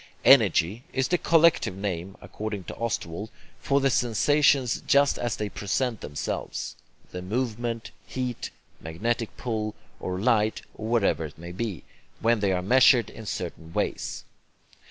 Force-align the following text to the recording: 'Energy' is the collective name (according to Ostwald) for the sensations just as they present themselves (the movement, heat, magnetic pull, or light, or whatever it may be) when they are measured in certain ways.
'Energy' 0.25 0.83
is 0.93 1.09
the 1.09 1.17
collective 1.19 1.77
name 1.77 2.17
(according 2.21 2.63
to 2.63 2.75
Ostwald) 2.77 3.29
for 3.59 3.79
the 3.79 3.91
sensations 3.91 4.81
just 4.87 5.19
as 5.19 5.35
they 5.35 5.47
present 5.47 6.01
themselves 6.01 6.75
(the 7.11 7.21
movement, 7.21 7.91
heat, 8.07 8.49
magnetic 8.79 9.37
pull, 9.37 9.75
or 9.99 10.19
light, 10.19 10.63
or 10.73 10.87
whatever 10.87 11.25
it 11.25 11.37
may 11.37 11.51
be) 11.51 11.83
when 12.19 12.39
they 12.39 12.51
are 12.51 12.63
measured 12.63 13.11
in 13.11 13.27
certain 13.27 13.73
ways. 13.73 14.23